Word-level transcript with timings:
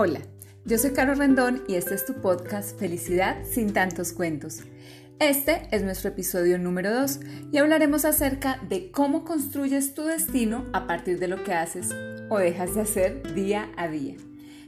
Hola, 0.00 0.20
yo 0.64 0.78
soy 0.78 0.92
Caro 0.92 1.16
Rendón 1.16 1.64
y 1.66 1.74
este 1.74 1.96
es 1.96 2.06
tu 2.06 2.20
podcast 2.20 2.78
Felicidad 2.78 3.42
sin 3.42 3.72
tantos 3.72 4.12
cuentos. 4.12 4.60
Este 5.18 5.66
es 5.72 5.82
nuestro 5.82 6.10
episodio 6.10 6.56
número 6.56 6.94
2 6.94 7.18
y 7.50 7.58
hablaremos 7.58 8.04
acerca 8.04 8.60
de 8.68 8.92
cómo 8.92 9.24
construyes 9.24 9.94
tu 9.94 10.04
destino 10.04 10.66
a 10.72 10.86
partir 10.86 11.18
de 11.18 11.26
lo 11.26 11.42
que 11.42 11.52
haces 11.52 11.92
o 12.28 12.38
dejas 12.38 12.76
de 12.76 12.82
hacer 12.82 13.34
día 13.34 13.72
a 13.76 13.88
día. 13.88 14.14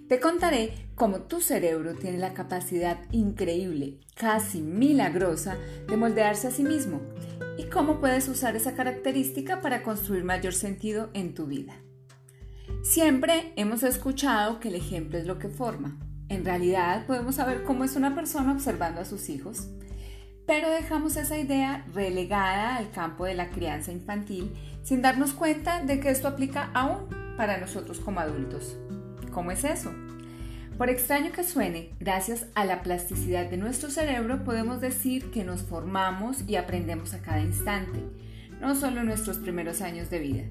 Te 0.09 0.19
contaré 0.19 0.73
cómo 0.97 1.21
tu 1.21 1.41
cerebro 1.41 1.95
tiene 1.95 2.19
la 2.19 2.35
capacidad 2.35 2.99
increíble, 3.13 4.01
casi 4.17 4.61
milagrosa, 4.61 5.57
de 5.87 5.97
moldearse 5.97 6.49
a 6.49 6.51
sí 6.51 6.65
mismo 6.65 7.03
y 7.57 7.67
cómo 7.67 8.01
puedes 8.01 8.27
usar 8.27 8.57
esa 8.57 8.75
característica 8.75 9.61
para 9.61 9.85
construir 9.85 10.25
mayor 10.25 10.55
sentido 10.55 11.09
en 11.15 11.35
tu 11.35 11.47
vida. 11.47 11.77
Siempre 12.83 13.53
hemos 13.57 13.83
escuchado 13.83 14.61
que 14.61 14.69
el 14.69 14.75
ejemplo 14.75 15.19
es 15.19 15.27
lo 15.27 15.39
que 15.39 15.49
forma. 15.49 15.99
En 16.29 16.45
realidad 16.45 17.07
podemos 17.07 17.35
saber 17.35 17.65
cómo 17.65 17.85
es 17.85 17.97
una 17.97 18.15
persona 18.15 18.53
observando 18.53 19.01
a 19.01 19.05
sus 19.05 19.29
hijos, 19.29 19.69
pero 20.47 20.71
dejamos 20.71 21.17
esa 21.17 21.39
idea 21.39 21.85
relegada 21.93 22.77
al 22.77 22.91
campo 22.91 23.25
de 23.25 23.35
la 23.35 23.51
crianza 23.51 23.93
infantil 23.93 24.53
sin 24.83 25.03
darnos 25.03 25.33
cuenta 25.33 25.83
de 25.83 26.01
que 26.01 26.11
esto 26.11 26.29
aplica 26.29 26.71
aún 26.73 27.07
para 27.37 27.59
nosotros 27.59 28.01
como 28.01 28.21
adultos. 28.21 28.77
¿Cómo 29.33 29.51
es 29.51 29.65
eso? 29.65 29.93
Por 30.79 30.89
extraño 30.89 31.31
que 31.31 31.45
suene, 31.45 31.91
gracias 32.01 32.47
a 32.55 32.65
la 32.65 32.83
plasticidad 32.83 33.51
de 33.51 33.59
nuestro 33.59 33.91
cerebro 33.91 34.45
podemos 34.45 34.81
decir 34.81 35.31
que 35.31 35.45
nos 35.45 35.63
formamos 35.63 36.43
y 36.49 36.57
aprendemos 36.57 37.13
a 37.13 37.21
cada 37.21 37.41
instante, 37.41 38.01
no 38.61 38.75
solo 38.75 39.01
en 39.01 39.07
nuestros 39.07 39.39
primeros 39.39 39.83
años 39.83 40.09
de 40.11 40.19
vida. 40.19 40.45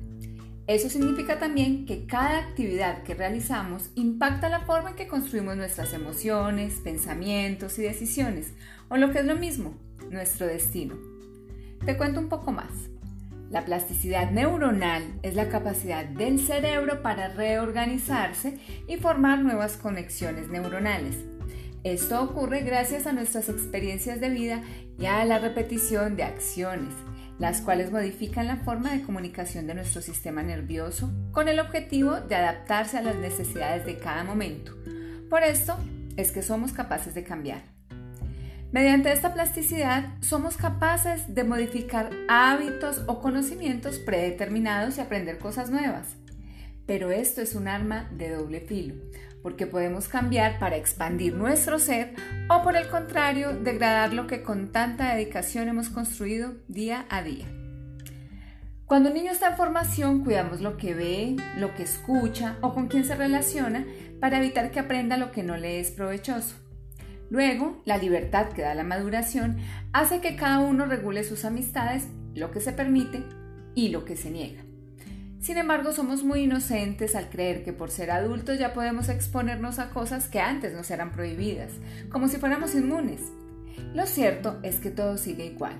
Eso 0.69 0.87
significa 0.87 1.39
también 1.39 1.87
que 1.87 2.05
cada 2.05 2.37
actividad 2.37 3.01
que 3.01 3.15
realizamos 3.15 3.89
impacta 3.95 4.49
la 4.49 4.59
forma 4.59 4.91
en 4.91 4.95
que 4.95 5.07
construimos 5.07 5.57
nuestras 5.57 5.95
emociones, 5.95 6.75
pensamientos 6.83 7.79
y 7.79 7.81
decisiones, 7.81 8.53
o 8.87 8.95
lo 8.95 9.11
que 9.11 9.17
es 9.17 9.25
lo 9.25 9.35
mismo, 9.35 9.73
nuestro 10.11 10.45
destino. 10.45 10.93
Te 11.83 11.97
cuento 11.97 12.19
un 12.19 12.29
poco 12.29 12.51
más. 12.51 12.69
La 13.49 13.65
plasticidad 13.65 14.29
neuronal 14.29 15.19
es 15.23 15.33
la 15.33 15.49
capacidad 15.49 16.05
del 16.05 16.37
cerebro 16.37 17.01
para 17.01 17.29
reorganizarse 17.29 18.59
y 18.87 18.97
formar 18.97 19.39
nuevas 19.39 19.75
conexiones 19.75 20.49
neuronales. 20.49 21.15
Esto 21.83 22.21
ocurre 22.21 22.61
gracias 22.61 23.07
a 23.07 23.13
nuestras 23.13 23.49
experiencias 23.49 24.21
de 24.21 24.29
vida 24.29 24.61
y 24.99 25.07
a 25.07 25.25
la 25.25 25.39
repetición 25.39 26.15
de 26.15 26.25
acciones, 26.25 26.93
las 27.39 27.61
cuales 27.61 27.91
modifican 27.91 28.47
la 28.47 28.57
forma 28.57 28.91
de 28.91 29.01
comunicación 29.01 29.65
de 29.65 29.73
nuestro 29.73 30.01
sistema 30.01 30.43
nervioso 30.43 31.09
con 31.31 31.47
el 31.47 31.59
objetivo 31.59 32.19
de 32.19 32.35
adaptarse 32.35 32.97
a 32.97 33.01
las 33.01 33.15
necesidades 33.15 33.85
de 33.85 33.97
cada 33.97 34.23
momento. 34.23 34.75
Por 35.29 35.43
esto 35.43 35.77
es 36.17 36.31
que 36.31 36.43
somos 36.43 36.73
capaces 36.73 37.15
de 37.15 37.23
cambiar. 37.23 37.63
Mediante 38.71 39.11
esta 39.11 39.33
plasticidad 39.33 40.13
somos 40.21 40.57
capaces 40.57 41.33
de 41.33 41.43
modificar 41.43 42.11
hábitos 42.27 43.03
o 43.07 43.19
conocimientos 43.19 43.97
predeterminados 43.97 44.97
y 44.97 45.01
aprender 45.01 45.39
cosas 45.39 45.71
nuevas. 45.71 46.05
Pero 46.85 47.09
esto 47.09 47.41
es 47.41 47.55
un 47.55 47.67
arma 47.67 48.09
de 48.11 48.29
doble 48.31 48.61
filo, 48.61 48.95
porque 49.41 49.67
podemos 49.67 50.07
cambiar 50.07 50.59
para 50.59 50.75
expandir 50.75 51.33
nuestro 51.33 51.79
ser 51.79 52.13
o 52.49 52.61
por 52.63 52.75
el 52.75 52.87
contrario 52.89 53.53
degradar 53.53 54.13
lo 54.13 54.27
que 54.27 54.43
con 54.43 54.71
tanta 54.71 55.13
dedicación 55.13 55.67
hemos 55.67 55.89
construido 55.89 56.53
día 56.67 57.05
a 57.09 57.23
día. 57.23 57.45
Cuando 58.85 59.09
un 59.09 59.15
niño 59.15 59.31
está 59.31 59.49
en 59.49 59.57
formación, 59.57 60.23
cuidamos 60.23 60.61
lo 60.61 60.75
que 60.75 60.95
ve, 60.95 61.35
lo 61.57 61.75
que 61.75 61.83
escucha 61.83 62.57
o 62.61 62.73
con 62.73 62.87
quién 62.87 63.05
se 63.05 63.15
relaciona 63.15 63.85
para 64.19 64.39
evitar 64.39 64.71
que 64.71 64.79
aprenda 64.79 65.15
lo 65.15 65.31
que 65.31 65.43
no 65.43 65.57
le 65.57 65.79
es 65.79 65.91
provechoso. 65.91 66.55
Luego, 67.29 67.83
la 67.85 67.97
libertad 67.97 68.49
que 68.49 68.63
da 68.63 68.73
la 68.73 68.83
maduración 68.83 69.57
hace 69.93 70.21
que 70.21 70.35
cada 70.35 70.59
uno 70.59 70.85
regule 70.85 71.23
sus 71.23 71.45
amistades, 71.45 72.07
lo 72.33 72.49
que 72.49 72.59
se 72.59 72.71
permite 72.71 73.23
y 73.75 73.89
lo 73.89 74.05
que 74.05 74.17
se 74.17 74.31
niega. 74.31 74.68
Sin 75.39 75.57
embargo, 75.57 75.93
somos 75.93 76.23
muy 76.23 76.41
inocentes 76.41 77.15
al 77.15 77.29
creer 77.29 77.63
que 77.63 77.71
por 77.71 77.91
ser 77.91 78.11
adultos 78.11 78.59
ya 78.59 78.73
podemos 78.73 79.07
exponernos 79.07 79.79
a 79.79 79.89
cosas 79.89 80.27
que 80.27 80.41
antes 80.41 80.73
nos 80.73 80.91
eran 80.91 81.13
prohibidas, 81.13 81.71
como 82.11 82.27
si 82.27 82.37
fuéramos 82.37 82.75
inmunes. 82.75 83.21
Lo 83.93 84.05
cierto 84.05 84.59
es 84.63 84.79
que 84.81 84.91
todo 84.91 85.17
sigue 85.17 85.45
igual. 85.45 85.77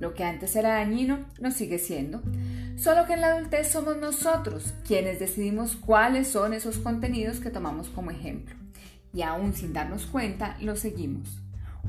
Lo 0.00 0.14
que 0.14 0.24
antes 0.24 0.56
era 0.56 0.76
dañino 0.76 1.26
no 1.38 1.50
sigue 1.50 1.78
siendo, 1.78 2.22
solo 2.76 3.06
que 3.06 3.12
en 3.12 3.20
la 3.20 3.28
adultez 3.28 3.70
somos 3.70 3.98
nosotros 3.98 4.74
quienes 4.86 5.20
decidimos 5.20 5.76
cuáles 5.76 6.28
son 6.28 6.54
esos 6.54 6.78
contenidos 6.78 7.40
que 7.40 7.50
tomamos 7.50 7.90
como 7.90 8.10
ejemplo. 8.10 8.56
Y 9.12 9.20
aún 9.20 9.52
sin 9.52 9.74
darnos 9.74 10.06
cuenta, 10.06 10.56
los 10.60 10.80
seguimos. 10.80 11.40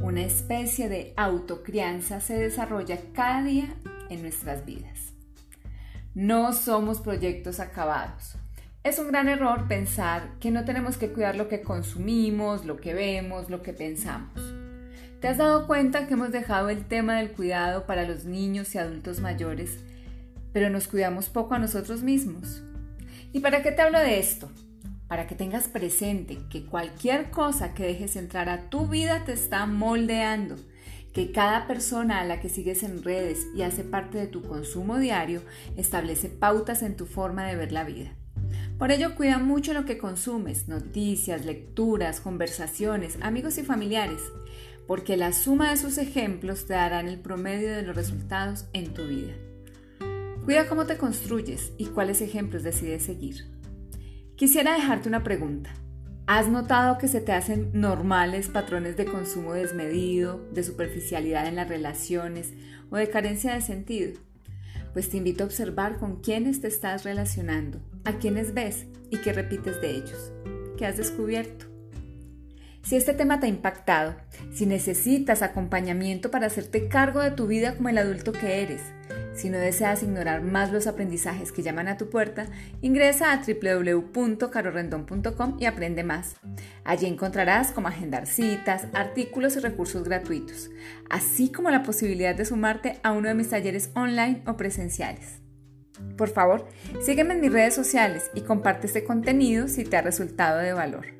Una 0.02 0.24
especie 0.24 0.90
de 0.90 1.14
autocrianza 1.16 2.20
se 2.20 2.38
desarrolla 2.38 3.00
cada 3.14 3.42
día 3.42 3.74
en 4.10 4.22
nuestras 4.22 4.66
vidas. 4.66 5.15
No 6.16 6.54
somos 6.54 7.02
proyectos 7.02 7.60
acabados. 7.60 8.36
Es 8.86 9.00
un 9.00 9.10
gran 9.10 9.28
error 9.28 9.68
pensar 9.68 10.30
que 10.40 10.50
no 10.50 10.64
tenemos 10.64 10.96
que 10.96 11.10
cuidar 11.10 11.36
lo 11.36 11.50
que 11.50 11.60
consumimos, 11.60 12.64
lo 12.64 12.78
que 12.78 12.94
vemos, 12.94 13.50
lo 13.50 13.62
que 13.62 13.74
pensamos. 13.74 14.40
¿Te 15.20 15.28
has 15.28 15.38
dado 15.38 15.68
cuenta 15.68 16.08
que 16.08 16.14
hemos 16.14 16.32
dejado 16.32 16.70
el 16.70 16.86
tema 16.86 17.18
del 17.18 17.34
cuidado 17.34 17.86
para 17.86 18.08
los 18.08 18.24
niños 18.24 18.74
y 18.74 18.78
adultos 18.78 19.20
mayores, 19.20 19.80
pero 20.54 20.70
nos 20.70 20.88
cuidamos 20.88 21.28
poco 21.28 21.54
a 21.54 21.60
nosotros 21.60 22.02
mismos? 22.02 22.64
¿Y 23.34 23.42
para 23.42 23.62
qué 23.62 23.74
te 23.74 23.82
hablo 23.82 24.00
de 24.00 24.18
esto? 24.18 24.50
Para 25.10 25.28
que 25.28 25.36
tengas 25.36 25.68
presente 25.68 26.38
que 26.50 26.66
cualquier 26.66 27.30
cosa 27.30 27.74
que 27.74 27.84
dejes 27.84 28.16
entrar 28.16 28.48
a 28.48 28.70
tu 28.70 28.88
vida 28.88 29.26
te 29.26 29.34
está 29.34 29.66
moldeando 29.66 30.56
que 31.16 31.32
cada 31.32 31.66
persona 31.66 32.20
a 32.20 32.26
la 32.26 32.42
que 32.42 32.50
sigues 32.50 32.84
en 32.84 33.02
redes 33.02 33.48
y 33.56 33.62
hace 33.62 33.86
parte 33.86 34.18
de 34.18 34.28
tu 34.28 34.42
consumo 34.42 35.00
diario 35.00 35.42
establece 35.78 36.28
pautas 36.28 36.84
en 36.84 36.98
tu 36.98 37.06
forma 37.06 37.46
de 37.46 37.56
ver 37.56 37.72
la 37.72 37.86
vida. 37.86 38.12
Por 38.78 38.92
ello, 38.92 39.16
cuida 39.16 39.40
mucho 39.40 39.74
lo 39.74 39.86
que 39.86 39.98
consumes, 39.98 40.68
noticias, 40.68 41.46
lecturas, 41.46 42.20
conversaciones, 42.20 43.18
amigos 43.22 43.58
y 43.58 43.64
familiares, 43.64 44.20
porque 44.88 45.16
la 45.16 45.32
suma 45.32 45.72
de 45.72 45.78
sus 45.78 45.98
ejemplos 45.98 46.66
te 46.68 46.74
darán 46.74 47.08
el 47.08 47.22
promedio 47.22 47.72
de 47.72 47.84
los 47.84 47.96
resultados 47.96 48.66
en 48.74 48.94
tu 48.94 49.08
vida. 49.08 49.34
Cuida 50.44 50.68
cómo 50.68 50.86
te 50.86 50.98
construyes 50.98 51.72
y 51.78 51.86
cuáles 51.86 52.20
ejemplos 52.20 52.64
decides 52.64 53.04
seguir. 53.04 53.46
Quisiera 54.36 54.74
dejarte 54.74 55.08
una 55.08 55.24
pregunta. 55.24 55.74
¿Has 56.28 56.48
notado 56.48 56.98
que 56.98 57.08
se 57.08 57.22
te 57.22 57.34
hacen 57.34 57.70
normales 57.74 58.48
patrones 58.48 58.98
de 58.98 59.06
consumo 59.06 59.54
desmedido, 59.54 60.44
de 60.52 60.64
superficialidad 60.64 61.46
en 61.46 61.56
las 61.56 61.70
relaciones 61.70 62.52
o 62.90 62.98
de 62.98 63.08
carencia 63.12 63.54
de 63.54 63.62
sentido? 63.62 64.20
Pues 64.92 65.08
te 65.08 65.18
invito 65.18 65.44
a 65.44 65.46
observar 65.46 66.00
con 66.00 66.22
quiénes 66.22 66.62
te 66.62 66.68
estás 66.68 67.04
relacionando, 67.04 67.80
a 68.06 68.14
quiénes 68.14 68.56
ves 68.56 68.88
y 69.12 69.18
qué 69.18 69.34
repites 69.34 69.80
de 69.82 69.92
ellos. 69.92 70.32
¿Qué 70.78 70.88
has 70.88 70.98
descubierto? 70.98 71.68
Si 72.82 72.96
este 72.96 73.14
tema 73.14 73.40
te 73.40 73.46
ha 73.46 73.50
impactado, 73.50 74.16
si 74.52 74.66
necesitas 74.66 75.44
acompañamiento 75.44 76.32
para 76.32 76.48
hacerte 76.48 76.88
cargo 76.88 77.20
de 77.20 77.32
tu 77.32 77.46
vida 77.46 77.76
como 77.76 77.90
el 77.90 78.00
adulto 78.00 78.32
que 78.32 78.64
eres, 78.64 78.82
si 79.36 79.50
no 79.50 79.58
deseas 79.58 80.02
ignorar 80.02 80.42
más 80.42 80.72
los 80.72 80.88
aprendizajes 80.88 81.52
que 81.52 81.62
llaman 81.62 81.88
a 81.88 81.98
tu 81.98 82.10
puerta, 82.10 82.48
ingresa 82.82 83.34
a 83.34 83.44
www.carorrendon.com 83.46 85.58
y 85.60 85.66
aprende 85.66 86.04
más. 86.04 86.38
Allí 86.84 87.06
encontrarás 87.06 87.72
cómo 87.72 87.90
agendar 87.90 88.26
citas, 88.28 88.88
artículos 88.94 89.58
y 89.58 89.60
recursos 89.60 90.04
gratuitos, 90.04 90.72
así 91.10 91.52
como 91.52 91.70
la 91.70 91.84
posibilidad 91.84 92.34
de 92.34 92.46
sumarte 92.46 93.00
a 93.04 93.12
uno 93.12 93.28
de 93.28 93.36
mis 93.36 93.50
talleres 93.50 93.92
online 93.94 94.42
o 94.48 94.58
presenciales. 94.58 95.42
Por 96.18 96.30
favor, 96.30 96.68
sígueme 97.02 97.34
en 97.34 97.42
mis 97.42 97.54
redes 97.54 97.74
sociales 97.74 98.32
y 98.34 98.42
comparte 98.42 98.88
este 98.88 99.04
contenido 99.04 99.68
si 99.68 99.84
te 99.84 99.98
ha 99.98 100.02
resultado 100.02 100.60
de 100.60 100.74
valor. 100.74 101.15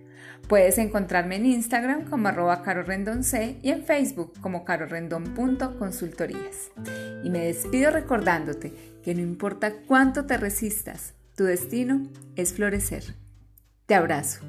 Puedes 0.48 0.78
encontrarme 0.78 1.38
en 1.38 1.48
Instagram 1.48 2.08
como 2.10 2.28
arroba 2.28 2.62
carorrendonc 2.62 3.26
y 3.64 3.72
en 3.72 3.84
Facebook 3.84 4.34
como 4.42 4.64
carorrendon.consultorías. 4.64 6.72
Y 7.24 7.32
me 7.32 7.46
despido 7.46 7.90
recordándote 7.92 8.72
que 9.04 9.16
no 9.16 9.22
importa 9.22 9.74
cuánto 9.88 10.26
te 10.26 10.38
resistas, 10.38 11.16
tu 11.36 11.46
destino 11.46 12.04
es 12.36 12.54
florecer. 12.54 13.16
Te 13.88 13.96
abrazo. 13.96 14.42